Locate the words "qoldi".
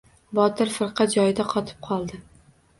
1.91-2.23